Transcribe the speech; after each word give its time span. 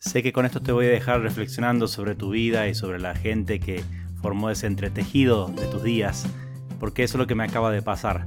Sé 0.00 0.22
que 0.22 0.32
con 0.32 0.46
esto 0.46 0.62
te 0.62 0.72
voy 0.72 0.86
a 0.86 0.90
dejar 0.90 1.20
reflexionando 1.20 1.86
sobre 1.86 2.14
tu 2.14 2.30
vida 2.30 2.66
y 2.68 2.74
sobre 2.74 2.98
la 2.98 3.14
gente 3.14 3.60
que 3.60 3.84
formó 4.22 4.48
ese 4.48 4.66
entretejido 4.66 5.48
de 5.48 5.66
tus 5.66 5.82
días, 5.82 6.26
porque 6.78 7.02
eso 7.02 7.18
es 7.18 7.18
lo 7.18 7.26
que 7.26 7.34
me 7.34 7.44
acaba 7.44 7.70
de 7.70 7.82
pasar. 7.82 8.26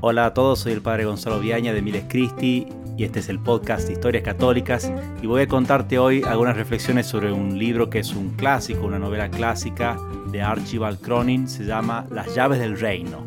Hola 0.00 0.26
a 0.26 0.34
todos, 0.34 0.58
soy 0.58 0.72
el 0.72 0.82
Padre 0.82 1.04
Gonzalo 1.04 1.38
Viaña 1.38 1.72
de 1.72 1.80
Miles 1.80 2.06
Cristi 2.08 2.66
y 2.98 3.04
este 3.04 3.20
es 3.20 3.28
el 3.28 3.38
podcast 3.38 3.88
Historias 3.88 4.24
Católicas 4.24 4.92
y 5.22 5.28
voy 5.28 5.42
a 5.42 5.46
contarte 5.46 6.00
hoy 6.00 6.24
algunas 6.24 6.56
reflexiones 6.56 7.06
sobre 7.06 7.30
un 7.30 7.56
libro 7.56 7.88
que 7.88 8.00
es 8.00 8.12
un 8.12 8.30
clásico, 8.30 8.84
una 8.84 8.98
novela 8.98 9.30
clásica 9.30 9.96
de 10.32 10.42
Archibald 10.42 11.00
Cronin, 11.00 11.46
se 11.46 11.64
llama 11.64 12.04
Las 12.10 12.34
llaves 12.34 12.58
del 12.58 12.80
reino. 12.80 13.24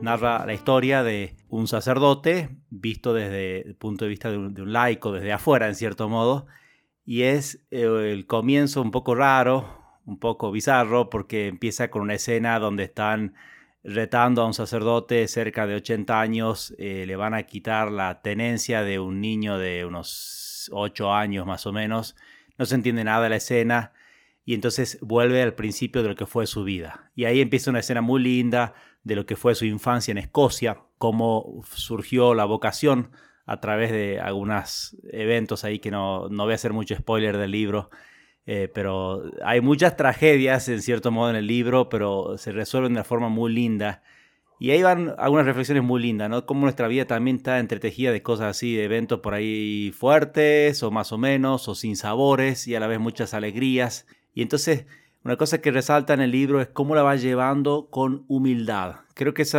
Narra 0.00 0.44
la 0.44 0.52
historia 0.52 1.04
de 1.04 1.36
un 1.48 1.68
sacerdote 1.68 2.48
visto 2.70 3.14
desde 3.14 3.60
el 3.60 3.76
punto 3.76 4.04
de 4.04 4.08
vista 4.08 4.32
de 4.32 4.36
un 4.36 4.72
laico, 4.72 5.12
desde 5.12 5.32
afuera 5.32 5.68
en 5.68 5.76
cierto 5.76 6.08
modo, 6.08 6.48
y 7.04 7.22
es 7.22 7.64
eh, 7.70 8.10
el 8.12 8.26
comienzo 8.26 8.82
un 8.82 8.90
poco 8.90 9.14
raro, 9.14 9.80
un 10.04 10.18
poco 10.18 10.50
bizarro, 10.50 11.10
porque 11.10 11.48
empieza 11.48 11.90
con 11.90 12.02
una 12.02 12.14
escena 12.14 12.58
donde 12.58 12.84
están 12.84 13.34
retando 13.84 14.42
a 14.42 14.46
un 14.46 14.54
sacerdote 14.54 15.26
cerca 15.26 15.66
de 15.66 15.74
80 15.76 16.20
años, 16.20 16.74
eh, 16.78 17.04
le 17.06 17.16
van 17.16 17.34
a 17.34 17.42
quitar 17.44 17.90
la 17.90 18.22
tenencia 18.22 18.82
de 18.82 19.00
un 19.00 19.20
niño 19.20 19.58
de 19.58 19.84
unos 19.84 20.70
8 20.72 21.12
años 21.12 21.46
más 21.46 21.66
o 21.66 21.72
menos, 21.72 22.14
no 22.58 22.66
se 22.66 22.76
entiende 22.76 23.02
nada 23.02 23.24
de 23.24 23.30
la 23.30 23.36
escena 23.36 23.92
y 24.44 24.54
entonces 24.54 24.98
vuelve 25.00 25.42
al 25.42 25.54
principio 25.54 26.02
de 26.02 26.10
lo 26.10 26.14
que 26.14 26.26
fue 26.26 26.46
su 26.46 26.64
vida. 26.64 27.10
Y 27.14 27.24
ahí 27.24 27.40
empieza 27.40 27.70
una 27.70 27.80
escena 27.80 28.02
muy 28.02 28.22
linda 28.22 28.74
de 29.02 29.16
lo 29.16 29.26
que 29.26 29.36
fue 29.36 29.54
su 29.54 29.64
infancia 29.64 30.12
en 30.12 30.18
Escocia, 30.18 30.78
cómo 30.98 31.62
surgió 31.74 32.34
la 32.34 32.44
vocación 32.44 33.10
a 33.46 33.60
través 33.60 33.90
de 33.90 34.20
algunos 34.20 34.96
eventos 35.10 35.64
ahí 35.64 35.78
que 35.78 35.90
no, 35.90 36.28
no 36.28 36.44
voy 36.44 36.52
a 36.52 36.56
hacer 36.56 36.72
mucho 36.72 36.94
spoiler 36.94 37.36
del 37.36 37.50
libro, 37.50 37.90
eh, 38.46 38.70
pero 38.72 39.22
hay 39.44 39.60
muchas 39.60 39.96
tragedias 39.96 40.68
en 40.68 40.82
cierto 40.82 41.10
modo 41.10 41.30
en 41.30 41.36
el 41.36 41.46
libro, 41.46 41.88
pero 41.88 42.36
se 42.38 42.52
resuelven 42.52 42.92
de 42.92 42.98
una 42.98 43.04
forma 43.04 43.28
muy 43.28 43.52
linda. 43.52 44.02
Y 44.58 44.70
ahí 44.70 44.82
van 44.82 45.14
algunas 45.18 45.44
reflexiones 45.44 45.82
muy 45.82 46.00
lindas, 46.00 46.30
¿no? 46.30 46.46
Cómo 46.46 46.62
nuestra 46.62 46.86
vida 46.86 47.04
también 47.04 47.38
está 47.38 47.58
entretejida 47.58 48.12
de 48.12 48.22
cosas 48.22 48.46
así, 48.46 48.76
de 48.76 48.84
eventos 48.84 49.18
por 49.18 49.34
ahí 49.34 49.92
fuertes 49.92 50.84
o 50.84 50.92
más 50.92 51.10
o 51.10 51.18
menos, 51.18 51.68
o 51.68 51.74
sin 51.74 51.96
sabores 51.96 52.68
y 52.68 52.76
a 52.76 52.80
la 52.80 52.86
vez 52.86 53.00
muchas 53.00 53.34
alegrías. 53.34 54.06
Y 54.34 54.42
entonces, 54.42 54.86
una 55.24 55.36
cosa 55.36 55.60
que 55.60 55.72
resalta 55.72 56.14
en 56.14 56.20
el 56.20 56.30
libro 56.30 56.60
es 56.60 56.68
cómo 56.68 56.94
la 56.94 57.02
va 57.02 57.16
llevando 57.16 57.88
con 57.90 58.24
humildad. 58.28 59.00
Creo 59.14 59.34
que 59.34 59.42
es 59.42 59.54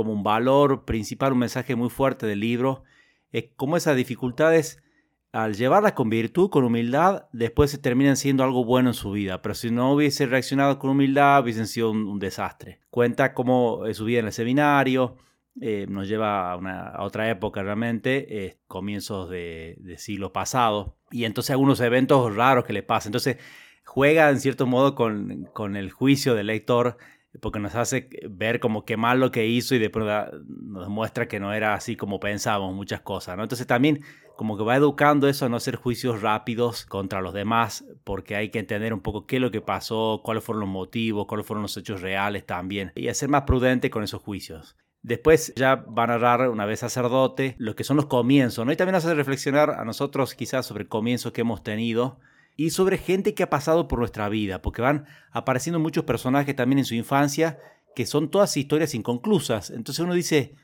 como 0.00 0.14
un 0.14 0.22
valor 0.22 0.86
principal, 0.86 1.34
un 1.34 1.40
mensaje 1.40 1.76
muy 1.76 1.90
fuerte 1.90 2.26
del 2.26 2.40
libro, 2.40 2.84
es 3.32 3.50
cómo 3.54 3.76
esas 3.76 3.96
dificultades, 3.96 4.82
al 5.30 5.54
llevarlas 5.54 5.92
con 5.92 6.08
virtud, 6.08 6.48
con 6.48 6.64
humildad, 6.64 7.26
después 7.34 7.70
se 7.70 7.76
terminan 7.76 8.16
siendo 8.16 8.42
algo 8.42 8.64
bueno 8.64 8.88
en 8.88 8.94
su 8.94 9.10
vida. 9.10 9.42
Pero 9.42 9.54
si 9.54 9.70
no 9.70 9.92
hubiese 9.92 10.24
reaccionado 10.24 10.78
con 10.78 10.88
humildad, 10.88 11.42
hubiesen 11.42 11.66
sido 11.66 11.90
un, 11.90 12.18
desastre. 12.18 12.80
Cuenta 12.88 13.34
cómo 13.34 13.84
es 13.84 13.98
su 13.98 14.06
vida 14.06 14.20
en 14.20 14.26
el 14.28 14.32
seminario, 14.32 15.16
eh, 15.60 15.84
nos 15.86 16.08
lleva 16.08 16.52
a, 16.52 17.04
otra 17.04 17.28
época 17.28 17.62
realmente, 17.62 18.46
eh, 18.46 18.58
comienzos 18.66 19.28
de, 19.28 19.76
siglo 19.98 20.32
pasado, 20.32 20.96
y 21.10 21.24
entonces 21.24 21.50
algunos 21.50 21.78
eventos 21.80 22.34
raros 22.34 22.64
que 22.64 22.72
le 22.72 22.82
pasan. 22.82 23.10
Entonces 23.10 23.36
juega 23.84 24.30
en 24.30 24.40
cierto 24.40 24.66
modo 24.66 24.94
con, 24.94 25.44
con 25.52 25.76
el 25.76 25.90
juicio 25.90 26.34
del 26.34 26.46
lector 26.46 26.96
porque 27.40 27.60
nos 27.60 27.74
hace 27.74 28.08
ver 28.28 28.58
como 28.58 28.84
qué 28.84 28.96
mal 28.96 29.20
lo 29.20 29.30
que 29.30 29.46
hizo 29.46 29.74
y 29.74 29.78
después 29.78 30.06
nos 30.46 30.88
muestra 30.88 31.28
que 31.28 31.38
no 31.38 31.52
era 31.52 31.74
así 31.74 31.94
como 31.96 32.18
pensábamos 32.18 32.74
muchas 32.74 33.02
cosas, 33.02 33.36
¿no? 33.36 33.44
Entonces 33.44 33.66
también 33.66 34.00
como 34.36 34.56
que 34.56 34.64
va 34.64 34.74
educando 34.74 35.28
eso 35.28 35.44
a 35.44 35.48
no 35.48 35.58
hacer 35.58 35.76
juicios 35.76 36.22
rápidos 36.22 36.86
contra 36.86 37.20
los 37.20 37.34
demás, 37.34 37.84
porque 38.04 38.36
hay 38.36 38.50
que 38.50 38.58
entender 38.58 38.94
un 38.94 39.00
poco 39.00 39.26
qué 39.26 39.36
es 39.36 39.42
lo 39.42 39.50
que 39.50 39.60
pasó, 39.60 40.22
cuáles 40.24 40.42
fueron 40.42 40.60
los 40.60 40.70
motivos, 40.70 41.26
cuáles 41.26 41.46
fueron 41.46 41.62
los 41.62 41.76
hechos 41.76 42.00
reales 42.00 42.46
también, 42.46 42.90
y 42.94 43.12
ser 43.12 43.28
más 43.28 43.42
prudente 43.42 43.90
con 43.90 44.02
esos 44.02 44.22
juicios. 44.22 44.76
Después 45.02 45.52
ya 45.56 45.76
va 45.76 46.04
a 46.04 46.06
narrar, 46.08 46.48
una 46.48 46.64
vez 46.64 46.80
sacerdote, 46.80 47.54
lo 47.58 47.76
que 47.76 47.84
son 47.84 47.96
los 47.98 48.06
comienzos, 48.06 48.64
¿no? 48.64 48.72
Y 48.72 48.76
también 48.76 48.94
hace 48.94 49.14
reflexionar 49.14 49.70
a 49.70 49.84
nosotros 49.84 50.34
quizás 50.34 50.64
sobre 50.64 50.88
comienzos 50.88 51.32
que 51.32 51.42
hemos 51.42 51.62
tenido, 51.62 52.18
y 52.60 52.68
sobre 52.68 52.98
gente 52.98 53.32
que 53.32 53.42
ha 53.42 53.48
pasado 53.48 53.88
por 53.88 54.00
nuestra 54.00 54.28
vida, 54.28 54.60
porque 54.60 54.82
van 54.82 55.06
apareciendo 55.30 55.78
muchos 55.78 56.04
personajes 56.04 56.54
también 56.54 56.80
en 56.80 56.84
su 56.84 56.94
infancia 56.94 57.58
que 57.96 58.04
son 58.04 58.30
todas 58.30 58.54
historias 58.54 58.94
inconclusas. 58.94 59.70
Entonces 59.70 60.04
uno 60.04 60.12
dice, 60.12 60.56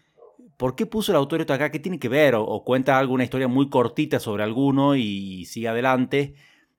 ¿por 0.58 0.76
qué 0.76 0.84
puso 0.84 1.10
el 1.10 1.16
autor 1.16 1.40
esto 1.40 1.54
acá? 1.54 1.70
¿Qué 1.70 1.78
tiene 1.78 1.98
que 1.98 2.10
ver? 2.10 2.34
O, 2.34 2.64
cuenta 2.64 2.98
alguna 2.98 3.24
historia 3.24 3.48
muy 3.48 3.70
cortita 3.70 4.20
sobre 4.20 4.42
alguno 4.42 4.94
y, 4.94 5.46
sigue 5.46 5.68
adelante. 5.68 6.34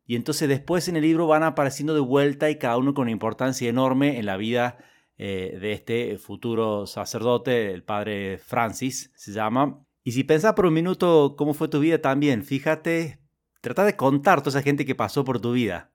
Y 0.06 0.18
entonces 0.18 0.48
después 0.50 0.88
en 0.88 0.98
el 0.98 1.02
libro 1.02 1.26
van 1.26 1.42
apareciendo 1.42 1.96
de 1.96 2.02
vuelta 2.02 2.52
y 2.52 2.60
cada 2.60 2.78
uno 2.78 2.94
con 2.94 3.06
una 3.06 3.12
importancia 3.12 3.68
enorme 3.68 4.20
en 4.20 4.28
la 4.28 4.38
vida 4.38 4.78
eh, 5.18 5.58
de 5.60 5.72
este 5.72 6.20
futuro 6.20 6.86
sacerdote, 6.86 7.74
el 7.74 7.84
padre 7.84 8.38
Francis 8.38 9.12
se 9.16 9.32
llama. 9.32 9.84
Y 10.04 10.12
si 10.12 10.24
pensás 10.24 10.54
por 10.54 10.68
un 10.68 10.76
minuto 10.76 11.34
cómo 11.36 11.56
fue 11.56 11.70
tu 11.70 11.80
vida 11.80 12.02
también, 12.02 12.44
fíjate 12.44 13.27
Trata 13.62 13.86
de 13.86 13.96
contar 13.96 14.42
toda 14.42 14.58
esa 14.58 14.64
gente 14.64 14.86
que 14.86 14.96
pasó 14.96 15.24
por 15.24 15.40
tu 15.40 15.54
vida. 15.54 15.92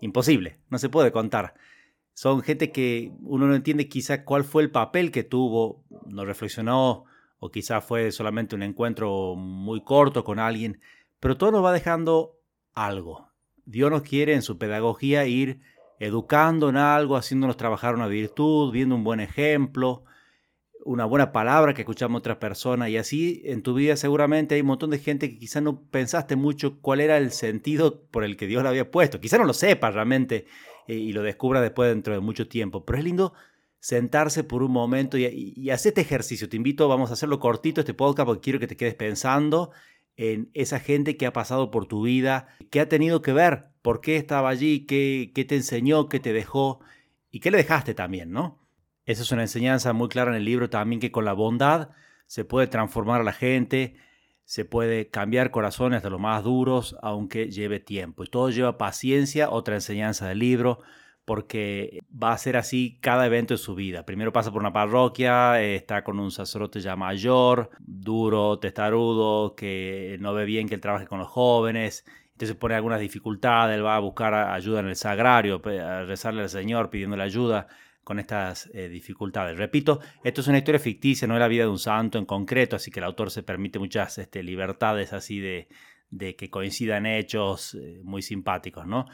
Imposible, 0.00 0.60
no 0.68 0.78
se 0.78 0.88
puede 0.88 1.12
contar. 1.12 1.54
Son 2.14 2.42
gente 2.42 2.72
que 2.72 3.12
uno 3.20 3.46
no 3.46 3.54
entiende 3.54 3.88
quizá 3.88 4.24
cuál 4.24 4.44
fue 4.44 4.62
el 4.62 4.70
papel 4.70 5.10
que 5.10 5.22
tuvo, 5.22 5.84
no 6.06 6.24
reflexionó 6.24 7.04
o 7.38 7.50
quizá 7.50 7.80
fue 7.80 8.10
solamente 8.12 8.54
un 8.54 8.62
encuentro 8.62 9.34
muy 9.36 9.82
corto 9.82 10.24
con 10.24 10.38
alguien, 10.38 10.80
pero 11.20 11.36
todo 11.36 11.52
nos 11.52 11.64
va 11.64 11.72
dejando 11.72 12.38
algo. 12.72 13.28
Dios 13.64 13.90
nos 13.90 14.02
quiere 14.02 14.34
en 14.34 14.42
su 14.42 14.58
pedagogía 14.58 15.26
ir 15.26 15.60
educando 15.98 16.68
en 16.68 16.76
algo, 16.76 17.16
haciéndonos 17.16 17.56
trabajar 17.56 17.94
una 17.94 18.06
virtud, 18.06 18.72
viendo 18.72 18.94
un 18.94 19.04
buen 19.04 19.20
ejemplo, 19.20 20.04
una 20.84 21.04
buena 21.04 21.32
palabra 21.32 21.74
que 21.74 21.82
escuchamos 21.82 22.20
otras 22.20 22.36
personas 22.36 22.88
y 22.90 22.96
así 22.96 23.42
en 23.44 23.62
tu 23.62 23.74
vida 23.74 23.96
seguramente 23.96 24.54
hay 24.54 24.60
un 24.60 24.68
montón 24.68 24.90
de 24.90 24.98
gente 24.98 25.30
que 25.30 25.38
quizás 25.38 25.62
no 25.62 25.82
pensaste 25.90 26.36
mucho 26.36 26.80
cuál 26.80 27.00
era 27.00 27.18
el 27.18 27.32
sentido 27.32 28.04
por 28.06 28.24
el 28.24 28.36
que 28.36 28.46
Dios 28.46 28.62
la 28.62 28.70
había 28.70 28.90
puesto. 28.90 29.20
Quizás 29.20 29.40
no 29.40 29.46
lo 29.46 29.52
sepas 29.52 29.94
realmente 29.94 30.46
eh, 30.86 30.94
y 30.94 31.12
lo 31.12 31.22
descubra 31.22 31.60
después 31.60 31.90
dentro 31.90 32.14
de 32.14 32.20
mucho 32.20 32.48
tiempo, 32.48 32.84
pero 32.84 32.98
es 32.98 33.04
lindo 33.04 33.34
sentarse 33.80 34.44
por 34.44 34.62
un 34.62 34.72
momento 34.72 35.18
y, 35.18 35.70
hacer 35.70 35.90
este 35.90 36.00
ejercicio. 36.00 36.48
Te 36.48 36.56
invito, 36.56 36.88
vamos 36.88 37.10
a 37.10 37.14
hacerlo 37.14 37.38
cortito 37.38 37.80
este 37.80 37.94
podcast 37.94 38.26
porque 38.26 38.40
quiero 38.40 38.58
que 38.58 38.66
te 38.66 38.76
quedes 38.76 38.94
pensando 38.94 39.70
en 40.16 40.50
esa 40.54 40.80
gente 40.80 41.16
que 41.16 41.26
ha 41.26 41.32
pasado 41.32 41.70
por 41.70 41.86
tu 41.86 42.02
vida, 42.02 42.48
qué 42.70 42.80
ha 42.80 42.88
tenido 42.88 43.22
que 43.22 43.32
ver, 43.32 43.66
por 43.82 44.00
qué 44.00 44.16
estaba 44.16 44.48
allí, 44.48 44.86
qué, 44.86 45.30
qué 45.34 45.44
te 45.44 45.56
enseñó, 45.56 46.08
qué 46.08 46.20
te 46.20 46.32
dejó 46.32 46.80
y 47.30 47.40
qué 47.40 47.50
le 47.50 47.58
dejaste 47.58 47.94
también, 47.94 48.30
¿no? 48.30 48.65
Esa 49.06 49.22
es 49.22 49.30
una 49.30 49.42
enseñanza 49.42 49.92
muy 49.92 50.08
clara 50.08 50.32
en 50.32 50.36
el 50.36 50.44
libro 50.44 50.68
también 50.68 51.00
que 51.00 51.12
con 51.12 51.24
la 51.24 51.32
bondad 51.32 51.90
se 52.26 52.44
puede 52.44 52.66
transformar 52.66 53.20
a 53.20 53.24
la 53.24 53.32
gente, 53.32 53.94
se 54.44 54.64
puede 54.64 55.10
cambiar 55.10 55.52
corazones 55.52 56.02
de 56.02 56.10
los 56.10 56.20
más 56.20 56.42
duros, 56.42 56.96
aunque 57.02 57.48
lleve 57.48 57.78
tiempo. 57.78 58.24
Y 58.24 58.26
todo 58.26 58.50
lleva 58.50 58.78
paciencia, 58.78 59.48
otra 59.50 59.76
enseñanza 59.76 60.26
del 60.28 60.40
libro, 60.40 60.80
porque 61.24 62.00
va 62.10 62.32
a 62.32 62.38
ser 62.38 62.56
así 62.56 62.98
cada 63.00 63.26
evento 63.26 63.54
de 63.54 63.58
su 63.58 63.76
vida. 63.76 64.04
Primero 64.04 64.32
pasa 64.32 64.50
por 64.50 64.60
una 64.60 64.72
parroquia, 64.72 65.62
está 65.62 66.02
con 66.02 66.18
un 66.18 66.32
sacerdote 66.32 66.80
ya 66.80 66.96
mayor, 66.96 67.70
duro, 67.78 68.58
testarudo, 68.58 69.54
que 69.54 70.16
no 70.20 70.34
ve 70.34 70.44
bien 70.44 70.68
que 70.68 70.74
él 70.74 70.80
trabaje 70.80 71.06
con 71.06 71.20
los 71.20 71.28
jóvenes, 71.28 72.04
entonces 72.32 72.56
pone 72.56 72.74
algunas 72.74 72.98
dificultades, 72.98 73.76
él 73.76 73.84
va 73.84 73.94
a 73.94 74.00
buscar 74.00 74.34
ayuda 74.34 74.80
en 74.80 74.88
el 74.88 74.96
sagrario, 74.96 75.60
rezarle 75.62 76.42
al 76.42 76.48
Señor 76.48 76.90
pidiéndole 76.90 77.22
ayuda 77.22 77.68
con 78.06 78.20
estas 78.20 78.70
eh, 78.72 78.88
dificultades. 78.88 79.58
Repito, 79.58 79.98
esto 80.22 80.40
es 80.40 80.46
una 80.46 80.58
historia 80.58 80.78
ficticia, 80.78 81.26
no 81.26 81.34
es 81.34 81.40
la 81.40 81.48
vida 81.48 81.64
de 81.64 81.70
un 81.70 81.80
santo 81.80 82.18
en 82.18 82.24
concreto, 82.24 82.76
así 82.76 82.92
que 82.92 83.00
el 83.00 83.04
autor 83.04 83.32
se 83.32 83.42
permite 83.42 83.80
muchas 83.80 84.16
este, 84.18 84.44
libertades 84.44 85.12
así 85.12 85.40
de, 85.40 85.66
de, 86.10 86.36
que 86.36 86.48
coincidan 86.48 87.04
hechos 87.04 87.74
eh, 87.74 87.98
muy 88.04 88.22
simpáticos, 88.22 88.86
¿no? 88.86 89.06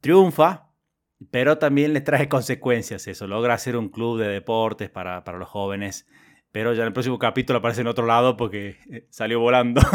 Triunfa, 0.00 0.72
pero 1.30 1.58
también 1.58 1.92
le 1.92 2.00
trae 2.00 2.28
consecuencias 2.28 3.06
eso, 3.06 3.28
logra 3.28 3.54
hacer 3.54 3.76
un 3.76 3.90
club 3.90 4.18
de 4.18 4.26
deportes 4.26 4.90
para, 4.90 5.22
para 5.22 5.38
los 5.38 5.48
jóvenes 5.48 6.08
pero 6.52 6.74
ya 6.74 6.82
en 6.82 6.88
el 6.88 6.92
próximo 6.92 7.18
capítulo 7.18 7.58
aparece 7.58 7.80
en 7.80 7.86
otro 7.86 8.06
lado 8.06 8.36
porque 8.36 8.76
eh, 8.90 9.06
salió 9.10 9.40
volando. 9.40 9.80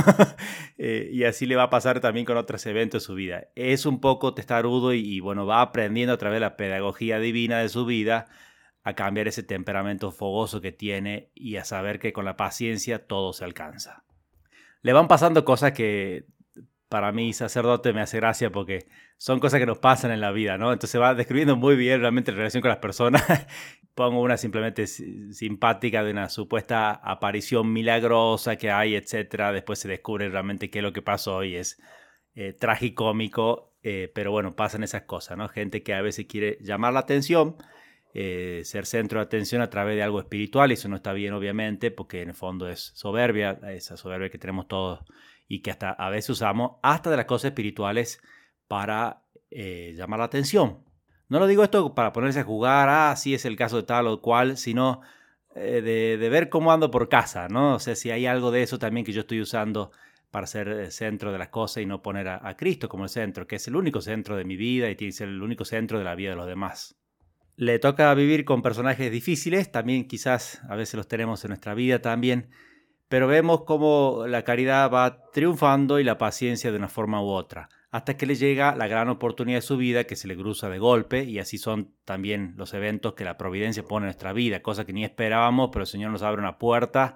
Eh, 0.80 1.10
y 1.12 1.24
así 1.24 1.48
le 1.48 1.56
va 1.56 1.64
a 1.64 1.70
pasar 1.72 2.02
también 2.02 2.24
con 2.24 2.38
otros 2.38 2.64
eventos 2.68 3.02
de 3.02 3.06
su 3.08 3.16
vida. 3.16 3.48
Es 3.56 3.88
un 3.88 4.00
poco 4.00 4.36
testarudo 4.36 4.94
y, 4.94 5.20
bueno, 5.22 5.48
va 5.48 5.62
aprendiendo 5.62 6.14
a 6.14 6.18
través 6.18 6.36
de 6.36 6.42
la 6.42 6.56
pedagogía 6.56 7.18
divina 7.18 7.58
de 7.58 7.68
su 7.68 7.84
vida 7.88 8.28
a 8.84 8.94
cambiar 8.94 9.28
ese 9.28 9.42
temperamento 9.42 10.12
fogoso 10.12 10.62
que 10.62 10.72
tiene 10.72 11.32
y 11.34 11.56
a 11.56 11.66
saber 11.66 11.98
que 11.98 12.14
con 12.14 12.26
la 12.26 12.38
paciencia 12.38 13.08
todo 13.08 13.34
se 13.34 13.44
alcanza. 13.44 14.04
Le 14.84 14.94
van 14.94 15.08
pasando 15.08 15.44
cosas 15.44 15.72
que 15.72 16.28
para 16.90 17.12
mí 17.12 17.34
sacerdote 17.34 17.92
me 17.92 18.02
hace 18.02 18.18
gracia 18.18 18.52
porque 18.52 18.88
son 19.18 19.40
cosas 19.40 19.60
que 19.60 19.66
nos 19.66 19.80
pasan 19.80 20.12
en 20.12 20.22
la 20.22 20.32
vida, 20.32 20.60
¿no? 20.60 20.72
Entonces 20.72 21.02
va 21.02 21.16
describiendo 21.16 21.56
muy 21.56 21.76
bien 21.76 22.02
realmente 22.02 22.32
la 22.32 22.38
relación 22.38 22.62
con 22.62 22.70
las 22.70 22.78
personas. 22.78 23.24
Pongo 23.98 24.22
una 24.22 24.38
simplemente 24.38 24.86
simpática 24.86 26.04
de 26.04 26.12
una 26.12 26.30
supuesta 26.30 26.92
aparición 26.92 27.74
milagrosa 27.74 28.56
que 28.56 28.70
hay, 28.70 28.94
etcétera. 28.94 29.52
Después 29.52 29.80
se 29.80 29.88
descubre 29.88 30.30
realmente 30.30 30.70
qué 30.70 30.80
es 30.80 30.84
lo 30.84 30.94
que 30.94 31.02
pasó 31.02 31.44
y 31.44 31.56
es, 31.56 31.82
eh, 32.40 32.54
tragicómico, 32.54 33.74
eh, 33.82 34.12
pero 34.14 34.30
bueno, 34.30 34.56
pasan 34.56 34.84
esas 34.84 35.06
cosas, 35.06 35.36
¿no? 35.40 35.50
Gente 35.50 35.82
que 35.82 35.96
a 35.96 36.04
veces 36.04 36.28
quiere 36.28 36.60
llamar 36.62 36.94
la 36.94 37.00
atención, 37.00 37.56
eh, 38.14 38.62
ser 38.66 38.86
centro 38.86 39.20
de 39.20 39.26
atención 39.26 39.64
a 39.64 39.72
través 39.72 39.96
de 39.96 40.04
algo 40.04 40.20
espiritual, 40.20 40.70
y 40.70 40.76
eso 40.76 40.88
no 40.88 40.98
está 40.98 41.14
bien, 41.14 41.34
obviamente, 41.34 41.90
porque 41.90 42.22
en 42.22 42.30
el 42.30 42.36
fondo 42.36 42.70
es 42.70 42.92
soberbia, 42.94 43.60
esa 43.72 43.98
soberbia 43.98 44.30
que 44.30 44.38
tenemos 44.38 44.68
todos 44.68 45.00
y 45.48 45.64
que 45.64 45.72
hasta 45.72 45.90
a 45.90 46.12
veces 46.12 46.30
usamos 46.30 46.74
hasta 46.84 47.10
de 47.10 47.18
las 47.18 47.26
cosas 47.26 47.50
espirituales 47.50 48.22
para 48.68 49.24
llamar 49.50 50.20
la 50.20 50.26
atención. 50.26 50.87
No 51.30 51.40
lo 51.40 51.48
digo 51.48 51.64
esto 51.64 51.94
para 51.94 52.14
ponerse 52.14 52.42
a 52.42 52.44
jugar, 52.44 52.90
ah, 52.90 53.16
sí 53.16 53.34
es 53.34 53.46
el 53.46 53.56
caso 53.56 53.78
de 53.78 53.84
tal 53.84 54.08
o 54.08 54.22
cual, 54.22 54.58
sino 54.58 55.02
de, 55.56 56.18
de, 56.18 56.30
ver 56.30 56.50
cómo 56.50 56.72
ando 56.72 56.92
por 56.92 57.10
casa, 57.10 57.48
¿no? 57.50 57.76
O 57.76 57.80
sea, 57.80 57.96
si 57.96 58.12
hay 58.12 58.26
algo 58.28 58.52
de 58.52 58.62
eso 58.62 58.78
también 58.78 59.06
que 59.06 59.12
yo 59.12 59.22
estoy 59.22 59.42
usando 59.42 59.92
para 60.32 60.48
ser 60.48 60.68
el 60.68 60.92
centro 60.92 61.32
de 61.32 61.38
las 61.38 61.50
cosas 61.50 61.84
y 61.84 61.86
no 61.86 62.02
poner 62.02 62.28
a, 62.28 62.58
Cristo 62.58 62.90
como 62.90 63.06
el 63.06 63.10
centro, 63.10 63.48
que 63.48 63.56
es 63.56 63.68
el 63.68 63.76
único 63.76 64.02
centro 64.02 64.36
de 64.36 64.44
mi 64.44 64.56
vida 64.56 64.90
y 64.90 64.96
tiene 64.96 65.10
que 65.10 65.18
ser 65.18 65.30
el 65.30 65.42
único 65.42 65.66
centro 65.66 65.98
de 65.98 66.04
la 66.04 66.16
vida 66.16 66.32
de 66.32 66.36
los 66.36 66.48
demás. 66.48 66.96
Le 67.56 67.80
toca 67.80 68.14
vivir 68.14 68.46
con 68.46 68.62
personajes 68.62 69.12
difíciles, 69.12 69.72
también 69.72 70.08
quizás 70.08 70.62
a 70.70 70.76
veces 70.76 70.96
los 70.96 71.08
tenemos 71.08 71.44
en 71.44 71.50
nuestra 71.50 71.74
vida 71.74 72.02
también, 72.02 72.50
pero 73.08 73.28
vemos 73.28 73.64
cómo 73.64 74.26
la 74.28 74.44
caridad 74.44 74.92
va 74.92 75.24
triunfando 75.32 76.00
y 76.00 76.04
la 76.04 76.18
paciencia 76.18 76.72
de 76.72 76.78
una 76.78 76.90
forma 76.90 77.22
u 77.22 77.30
otra, 77.30 77.70
hasta 77.98 78.16
que 78.16 78.28
le 78.28 78.36
llega 78.36 78.76
la 78.76 78.88
gran 78.88 79.10
oportunidad 79.10 79.58
de 79.58 79.64
su 79.64 79.76
vida 79.76 80.04
que 80.04 80.16
se 80.16 80.28
le 80.28 80.38
cruza 80.38 80.70
de 80.70 80.78
golpe 80.78 81.24
y 81.24 81.40
así 81.40 81.58
son 81.58 81.96
también 82.06 82.54
los 82.56 82.76
eventos 82.76 83.16
que 83.16 83.24
la 83.24 83.40
providencia 83.40 83.82
pone 83.82 84.04
en 84.04 84.10
nuestra 84.10 84.34
vida, 84.34 84.62
cosa 84.62 84.86
que 84.86 84.94
ni 84.94 85.04
esperábamos, 85.04 85.72
pero 85.74 85.82
el 85.82 85.88
Señor 85.88 86.12
nos 86.12 86.22
abre 86.22 86.40
una 86.40 86.60
puerta 86.60 87.16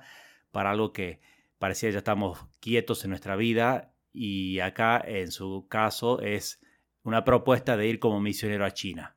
para 0.51 0.72
algo 0.72 0.92
que 0.92 1.22
parecía 1.60 1.92
ya 1.92 2.00
estamos 2.00 2.48
quietos 2.60 3.04
en 3.04 3.12
nuestra 3.12 3.36
vida 3.36 3.94
y 4.12 4.60
acá 4.60 5.00
en 5.06 5.31
su 5.31 5.68
caso 5.69 6.19
es 6.19 6.60
una 7.04 7.24
propuesta 7.25 7.77
de 7.77 7.86
ir 7.86 8.00
como 8.00 8.19
misionero 8.19 8.66
a 8.66 8.72
China. 8.72 9.16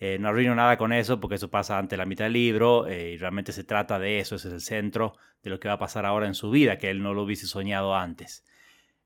Eh, 0.00 0.18
no 0.18 0.30
arruino 0.30 0.56
nada 0.56 0.76
con 0.76 0.92
eso 0.92 1.20
porque 1.20 1.36
eso 1.36 1.48
pasa 1.48 1.78
ante 1.78 1.96
la 1.96 2.06
mitad 2.06 2.24
del 2.24 2.32
libro 2.32 2.88
eh, 2.88 3.12
y 3.12 3.18
realmente 3.18 3.52
se 3.52 3.62
trata 3.62 4.00
de 4.00 4.18
eso, 4.18 4.34
ese 4.34 4.48
es 4.48 4.54
el 4.54 4.60
centro 4.62 5.16
de 5.44 5.50
lo 5.50 5.60
que 5.60 5.68
va 5.68 5.74
a 5.74 5.78
pasar 5.78 6.06
ahora 6.06 6.26
en 6.26 6.34
su 6.34 6.50
vida, 6.50 6.76
que 6.76 6.90
él 6.90 7.04
no 7.04 7.14
lo 7.14 7.22
hubiese 7.22 7.46
soñado 7.46 7.94
antes. 7.94 8.44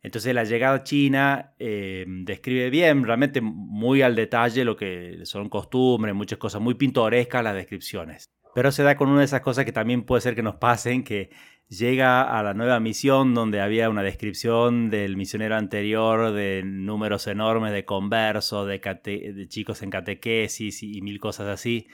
Entonces 0.03 0.35
la 0.35 0.45
llegada 0.45 0.85
China 0.85 1.55
eh, 1.59 2.05
describe 2.07 2.71
bien, 2.71 3.05
realmente 3.05 3.41
muy 3.41 4.03
al 4.03 4.15
detalle 4.15 4.65
lo 4.65 4.77
que 4.77 5.21
son 5.25 5.49
costumbres, 5.49 6.15
muchas 6.15 6.39
cosas 6.39 6.61
muy 6.61 6.75
pintorescas 6.75 7.43
las 7.43 7.55
descripciones. 7.55 8.31
Pero 8.55 8.73
se 8.73 8.83
da 8.83 8.97
con 8.97 9.09
una 9.09 9.21
de 9.21 9.25
esas 9.25 9.41
cosas 9.41 9.65
que 9.65 9.73
también 9.73 10.05
puede 10.05 10.21
ser 10.21 10.35
que 10.35 10.43
nos 10.43 10.57
pasen, 10.57 11.05
que 11.05 11.31
llega 11.69 12.23
a 12.23 12.43
la 12.43 12.55
nueva 12.55 12.81
misión 12.81 13.35
donde 13.35 13.61
había 13.61 13.91
una 13.91 14.03
descripción 14.03 14.89
del 14.91 15.17
misionero 15.17 15.57
anterior 15.57 16.33
de 16.33 16.63
números 16.65 17.27
enormes 17.27 17.73
de 17.73 17.85
conversos, 17.85 18.67
de, 18.67 19.47
chicos 19.49 19.83
en 19.83 19.91
catequesis 19.91 20.83
y, 20.83 21.03
mil 21.03 21.21
cosas 21.21 21.49
así, 21.49 21.87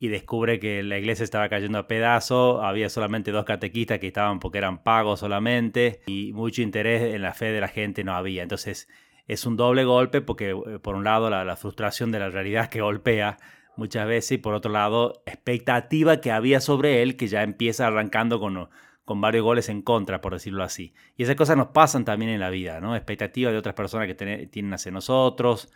y 0.00 0.08
descubre 0.08 0.60
que 0.60 0.82
la 0.82 0.98
iglesia 0.98 1.24
estaba 1.24 1.48
cayendo 1.48 1.78
a 1.78 1.88
pedazos, 1.88 2.62
había 2.62 2.88
solamente 2.88 3.32
dos 3.32 3.44
catequistas 3.44 3.98
que 3.98 4.08
estaban 4.08 4.38
porque 4.38 4.58
eran 4.58 4.82
pagos 4.82 5.20
solamente, 5.20 6.00
y 6.06 6.32
mucho 6.32 6.62
interés 6.62 7.14
en 7.14 7.22
la 7.22 7.34
fe 7.34 7.46
de 7.46 7.60
la 7.60 7.68
gente 7.68 8.04
no 8.04 8.14
había. 8.14 8.42
Entonces 8.42 8.88
es 9.26 9.44
un 9.44 9.56
doble 9.56 9.84
golpe 9.84 10.20
porque 10.20 10.50
eh, 10.50 10.78
por 10.78 10.94
un 10.94 11.04
lado 11.04 11.30
la, 11.30 11.56
frustración 11.56 12.12
de 12.12 12.20
la 12.20 12.30
realidad 12.30 12.68
que 12.68 12.80
golpea, 12.80 13.38
muchas 13.76 14.06
veces 14.08 14.32
y 14.32 14.38
por 14.38 14.54
otro 14.54 14.72
lado 14.72 15.22
expectativa 15.24 16.20
que 16.20 16.32
había 16.32 16.60
sobre 16.60 17.02
él 17.02 17.16
que 17.16 17.28
ya 17.28 17.44
empieza 17.44 17.86
arrancando 17.86 18.40
con 18.40 18.68
con 19.08 19.22
varios 19.22 19.42
goles 19.42 19.70
en 19.70 19.80
contra, 19.80 20.20
por 20.20 20.34
decirlo 20.34 20.62
así. 20.62 20.92
Y 21.16 21.22
esas 21.22 21.34
cosas 21.34 21.56
nos 21.56 21.68
pasan 21.68 22.04
también 22.04 22.30
en 22.30 22.40
la 22.40 22.50
vida, 22.50 22.78
¿no? 22.78 22.94
Expectativas 22.94 23.54
de 23.54 23.58
otras 23.58 23.74
personas 23.74 24.06
que 24.06 24.14
tienen 24.14 24.74
hacia 24.74 24.92
nosotros. 24.92 25.72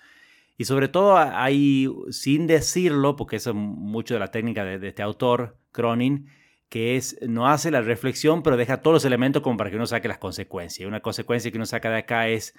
Y 0.62 0.64
sobre 0.64 0.86
todo 0.86 1.16
hay, 1.16 1.88
sin 2.10 2.46
decirlo, 2.46 3.16
porque 3.16 3.34
eso 3.34 3.50
es 3.50 3.56
mucho 3.56 4.14
de 4.14 4.20
la 4.20 4.30
técnica 4.30 4.64
de, 4.64 4.86
este 4.86 5.02
autor, 5.02 5.56
Cronin, 5.72 6.28
que 6.68 6.94
es, 6.94 7.18
no 7.20 7.48
hace 7.48 7.72
la 7.72 7.80
reflexión, 7.80 8.44
pero 8.44 8.56
deja 8.56 8.80
todos 8.80 8.94
los 8.94 9.04
elementos 9.04 9.42
como 9.42 9.56
para 9.56 9.70
que 9.70 9.74
uno 9.76 9.86
saque 9.86 10.06
las 10.06 10.18
consecuencias. 10.18 10.86
Una 10.86 11.00
consecuencia 11.00 11.50
que 11.50 11.56
uno 11.56 11.66
saca 11.66 11.90
de 11.90 11.96
acá 11.96 12.28
es 12.28 12.54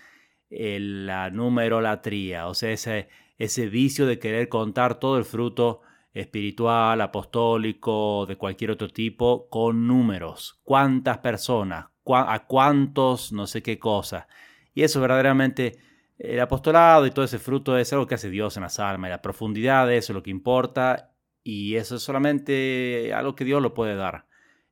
la 0.50 1.30
numerolatría, 1.30 2.48
o 2.48 2.54
sea, 2.54 2.72
ese, 2.72 3.08
ese 3.38 3.68
vicio 3.68 4.06
de 4.06 4.20
querer 4.20 4.50
contar 4.50 5.00
todo 5.00 5.18
el 5.18 5.24
fruto 5.24 5.80
espiritual, 6.14 7.00
apostólico, 7.00 8.26
de 8.26 8.36
cualquier 8.36 8.72
otro 8.72 8.90
tipo, 8.90 9.48
con 9.48 9.88
números. 9.88 10.60
¿Cuántas 10.66 11.20
personas? 11.20 11.86
¿A 12.06 12.44
cuántos? 12.48 13.32
No 13.32 13.48
sé 13.48 13.64
qué 13.64 13.80
cosa. 13.80 14.28
Y 14.74 14.84
eso 14.84 15.00
verdaderamente, 15.00 15.78
el 16.18 16.40
apostolado 16.40 17.06
y 17.06 17.12
todo 17.12 17.26
ese 17.26 17.40
fruto 17.40 17.78
es 17.78 17.92
algo 17.94 18.08
que 18.08 18.16
hace 18.16 18.30
Dios 18.30 18.58
en 18.58 18.64
las 18.64 18.80
almas. 18.80 19.10
Y 19.10 19.12
la 19.12 19.22
profundidad 19.22 19.88
de 19.88 19.98
eso 19.98 20.14
es 20.14 20.16
lo 20.16 20.24
que 20.24 20.32
importa. 20.32 21.14
Y 21.44 21.76
eso 21.76 21.98
es 21.98 22.04
solamente 22.04 23.12
algo 23.14 23.36
que 23.36 23.46
Dios 23.46 23.62
lo 23.62 23.74
puede 23.74 23.96
dar. 23.96 24.28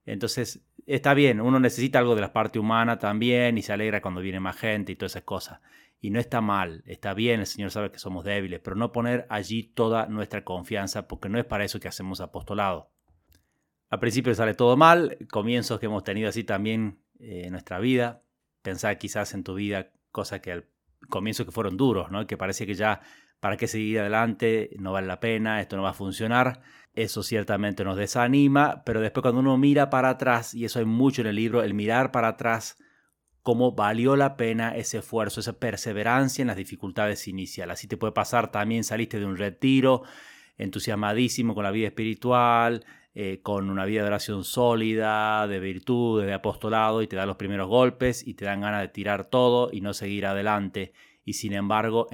Entonces, 0.05 0.65
está 0.85 1.13
bien, 1.13 1.41
uno 1.41 1.59
necesita 1.59 1.99
algo 1.99 2.15
de 2.15 2.21
la 2.21 2.33
parte 2.33 2.59
humana 2.59 2.97
también 2.97 3.57
y 3.57 3.61
se 3.61 3.73
alegra 3.73 4.01
cuando 4.01 4.21
viene 4.21 4.39
más 4.39 4.57
gente 4.57 4.91
y 4.91 4.95
todas 4.95 5.13
esas 5.13 5.23
cosas. 5.23 5.59
Y 5.99 6.09
no 6.09 6.19
está 6.19 6.41
mal, 6.41 6.83
está 6.87 7.13
bien, 7.13 7.41
el 7.41 7.45
Señor 7.45 7.69
sabe 7.69 7.91
que 7.91 7.99
somos 7.99 8.25
débiles, 8.25 8.59
pero 8.63 8.75
no 8.75 8.91
poner 8.91 9.27
allí 9.29 9.63
toda 9.63 10.07
nuestra 10.07 10.43
confianza, 10.43 11.07
porque 11.07 11.29
no 11.29 11.37
es 11.37 11.45
para 11.45 11.63
eso 11.63 11.79
que 11.79 11.87
hacemos 11.87 12.21
apostolado. 12.21 12.91
Al 13.89 13.99
principio 13.99 14.33
sale 14.33 14.55
todo 14.55 14.77
mal, 14.77 15.17
comienzos 15.29 15.79
que 15.79 15.85
hemos 15.85 16.03
tenido 16.03 16.29
así 16.29 16.43
también 16.43 17.03
eh, 17.19 17.43
en 17.45 17.51
nuestra 17.51 17.79
vida. 17.79 18.23
Pensar 18.63 18.97
quizás 18.97 19.33
en 19.33 19.43
tu 19.43 19.53
vida 19.53 19.91
cosas 20.11 20.39
que 20.39 20.51
al 20.51 20.65
comienzo 21.09 21.45
que 21.45 21.51
fueron 21.51 21.77
duros, 21.77 22.11
¿no? 22.11 22.25
que 22.27 22.37
parece 22.37 22.65
que 22.65 22.73
ya 22.73 23.01
para 23.39 23.57
qué 23.57 23.67
seguir 23.67 23.99
adelante, 23.99 24.69
no 24.77 24.91
vale 24.91 25.07
la 25.07 25.19
pena, 25.19 25.61
esto 25.61 25.75
no 25.75 25.83
va 25.83 25.89
a 25.89 25.93
funcionar. 25.93 26.61
Eso 26.93 27.23
ciertamente 27.23 27.83
nos 27.83 27.97
desanima, 27.97 28.83
pero 28.85 29.01
después 29.01 29.23
cuando 29.23 29.39
uno 29.39 29.57
mira 29.57 29.89
para 29.89 30.09
atrás, 30.09 30.53
y 30.53 30.65
eso 30.65 30.79
hay 30.79 30.85
mucho 30.85 31.21
en 31.21 31.27
el 31.27 31.37
libro, 31.37 31.63
el 31.63 31.73
mirar 31.73 32.11
para 32.11 32.27
atrás 32.29 32.77
cómo 33.41 33.71
valió 33.71 34.15
la 34.15 34.37
pena 34.37 34.75
ese 34.75 34.99
esfuerzo, 34.99 35.39
esa 35.39 35.57
perseverancia 35.57 36.43
en 36.43 36.49
las 36.49 36.57
dificultades 36.57 37.27
iniciales. 37.27 37.73
Así 37.73 37.87
te 37.87 37.97
puede 37.97 38.13
pasar 38.13 38.51
también, 38.51 38.83
saliste 38.83 39.19
de 39.19 39.25
un 39.25 39.37
retiro 39.37 40.03
entusiasmadísimo 40.57 41.55
con 41.55 41.63
la 41.63 41.71
vida 41.71 41.87
espiritual, 41.87 42.85
eh, 43.13 43.41
con 43.41 43.69
una 43.69 43.85
vida 43.85 44.01
de 44.01 44.07
oración 44.07 44.43
sólida, 44.43 45.47
de 45.47 45.59
virtud, 45.59 46.23
de 46.23 46.33
apostolado, 46.33 47.01
y 47.01 47.07
te 47.07 47.15
dan 47.15 47.27
los 47.27 47.37
primeros 47.37 47.67
golpes 47.67 48.25
y 48.25 48.33
te 48.33 48.45
dan 48.45 48.61
ganas 48.61 48.81
de 48.81 48.87
tirar 48.87 49.25
todo 49.25 49.69
y 49.71 49.81
no 49.81 49.93
seguir 49.93 50.25
adelante. 50.25 50.93
Y 51.23 51.33
sin 51.33 51.53
embargo, 51.53 52.07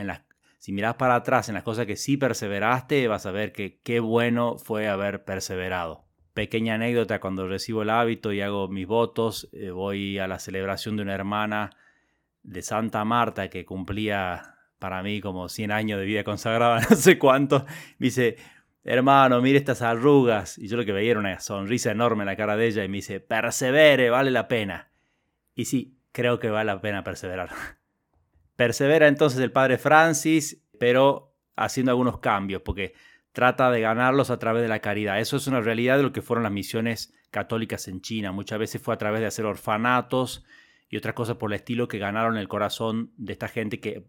si 0.59 0.71
miras 0.71 0.95
para 0.95 1.15
atrás 1.15 1.49
en 1.49 1.55
las 1.55 1.63
cosas 1.63 1.85
que 1.85 1.95
sí 1.95 2.17
perseveraste, 2.17 3.07
vas 3.07 3.25
a 3.25 3.31
ver 3.31 3.53
que 3.53 3.79
qué 3.83 3.99
bueno 3.99 4.57
fue 4.57 4.87
haber 4.87 5.23
perseverado 5.23 6.07
pequeña 6.37 6.75
anécdota, 6.75 7.19
cuando 7.19 7.47
recibo 7.47 7.81
el 7.81 7.89
hábito 7.89 8.31
y 8.31 8.41
hago 8.41 8.67
mis 8.67 8.85
votos, 8.85 9.49
eh, 9.53 9.71
voy 9.71 10.19
a 10.19 10.27
la 10.27 10.37
celebración 10.37 10.95
de 10.95 11.01
una 11.01 11.15
hermana 11.15 11.71
de 12.43 12.61
Santa 12.61 13.03
Marta 13.05 13.49
que 13.49 13.65
cumplía 13.65 14.53
para 14.77 15.01
mí 15.01 15.19
como 15.19 15.49
100 15.49 15.71
años 15.71 15.99
de 15.99 16.05
vida 16.05 16.23
consagrada, 16.23 16.79
no 16.91 16.95
sé 16.95 17.17
cuánto. 17.17 17.65
Me 17.97 18.05
dice, 18.05 18.37
hermano, 18.87 19.41
mire 19.41 19.57
estas 19.59 19.81
arrugas. 19.81 20.57
Y 20.57 20.67
yo 20.67 20.77
lo 20.77 20.85
que 20.85 20.93
veía 20.93 21.11
era 21.11 21.19
una 21.19 21.39
sonrisa 21.39 21.91
enorme 21.91 22.23
en 22.23 22.27
la 22.27 22.37
cara 22.37 22.55
de 22.55 22.67
ella 22.67 22.83
y 22.83 22.87
me 22.87 22.97
dice, 22.97 23.19
persevere, 23.19 24.09
vale 24.09 24.31
la 24.31 24.47
pena. 24.47 24.89
Y 25.53 25.65
sí, 25.65 25.99
creo 26.11 26.39
que 26.39 26.49
vale 26.49 26.71
la 26.73 26.81
pena 26.81 27.03
perseverar. 27.03 27.49
Persevera 28.55 29.07
entonces 29.07 29.39
el 29.39 29.51
padre 29.51 29.77
Francis, 29.77 30.63
pero 30.79 31.35
haciendo 31.55 31.91
algunos 31.91 32.19
cambios, 32.19 32.63
porque 32.63 32.93
trata 33.33 33.69
de 33.69 33.81
ganarlos 33.81 34.31
a 34.31 34.39
través 34.39 34.63
de 34.63 34.69
la 34.69 34.79
caridad. 34.79 35.19
Eso 35.19 35.37
es 35.37 35.45
una 35.45 35.61
realidad 35.61 35.97
de 35.97 36.03
lo 36.03 36.13
que 36.13 36.23
fueron 36.23 36.43
las 36.43 36.51
misiones 36.51 37.13
católicas 37.29 37.87
en 37.87 38.01
China. 38.01 38.31
Muchas 38.31 38.57
veces 38.57 38.81
fue 38.81 38.95
a 38.95 38.97
través 38.97 39.19
de 39.21 39.27
hacer 39.27 39.45
orfanatos 39.45 40.43
y 40.89 40.97
otras 40.97 41.13
cosas 41.13 41.35
por 41.37 41.51
el 41.51 41.57
estilo 41.57 41.87
que 41.87 41.99
ganaron 41.99 42.37
el 42.37 42.47
corazón 42.47 43.11
de 43.17 43.33
esta 43.33 43.47
gente 43.47 43.79
que 43.79 44.07